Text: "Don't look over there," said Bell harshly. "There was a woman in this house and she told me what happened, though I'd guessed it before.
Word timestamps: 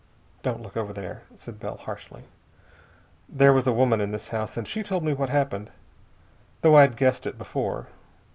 "Don't 0.41 0.63
look 0.63 0.75
over 0.75 0.93
there," 0.93 1.21
said 1.35 1.59
Bell 1.59 1.77
harshly. 1.77 2.23
"There 3.29 3.53
was 3.53 3.67
a 3.67 3.71
woman 3.71 4.01
in 4.01 4.09
this 4.09 4.29
house 4.29 4.57
and 4.57 4.67
she 4.67 4.81
told 4.81 5.03
me 5.03 5.13
what 5.13 5.29
happened, 5.29 5.69
though 6.61 6.75
I'd 6.75 6.97
guessed 6.97 7.27
it 7.27 7.37
before. 7.37 7.85